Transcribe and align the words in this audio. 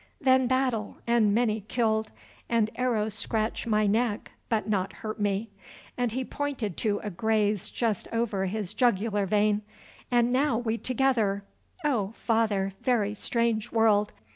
Then 0.19 0.47
battle, 0.47 0.97
and 1.05 1.31
many 1.31 1.61
killed, 1.67 2.11
and 2.49 2.71
arrow 2.75 3.07
scratch 3.07 3.67
my 3.67 3.85
neck 3.85 4.31
but 4.49 4.67
not 4.67 4.91
hurt 4.93 5.19
me," 5.19 5.51
and 5.95 6.11
he 6.11 6.25
pointed 6.25 6.75
to 6.77 6.97
a 7.03 7.11
graze 7.11 7.69
just 7.69 8.07
over 8.11 8.47
his 8.47 8.73
jugular 8.73 9.27
vein, 9.27 9.61
"and 10.09 10.33
now 10.33 10.57
we 10.57 10.79
together. 10.79 11.43
Oh! 11.85 12.13
Father, 12.15 12.73
very 12.81 13.13
strange 13.13 13.71
world! 13.71 14.11